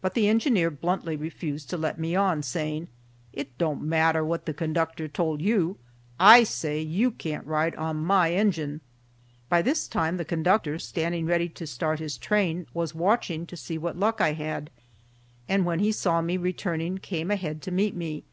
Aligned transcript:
But 0.00 0.14
the 0.14 0.30
engineer 0.30 0.70
bluntly 0.70 1.14
refused 1.14 1.68
to 1.68 1.76
let 1.76 2.00
me 2.00 2.16
on, 2.16 2.42
saying: 2.42 2.88
"It 3.34 3.58
don't 3.58 3.82
matter 3.82 4.24
what 4.24 4.46
the 4.46 4.54
conductor 4.54 5.08
told 5.08 5.42
you. 5.42 5.76
I 6.18 6.42
say 6.42 6.80
you 6.80 7.10
can't 7.10 7.46
ride 7.46 7.74
on 7.74 7.98
my 8.02 8.32
engine." 8.32 8.80
By 9.50 9.60
this 9.60 9.88
time 9.88 10.16
the 10.16 10.24
conductor, 10.24 10.78
standing 10.78 11.26
ready 11.26 11.50
to 11.50 11.66
start 11.66 11.98
his 11.98 12.16
train, 12.16 12.66
was 12.72 12.94
watching 12.94 13.44
to 13.44 13.54
see 13.58 13.76
what 13.76 13.98
luck 13.98 14.22
I 14.22 14.32
had, 14.32 14.70
and 15.50 15.66
when 15.66 15.80
he 15.80 15.92
saw 15.92 16.22
me 16.22 16.38
returning 16.38 16.96
came 16.96 17.30
ahead 17.30 17.60
to 17.60 17.70
meet 17.70 17.94
me. 17.94 18.24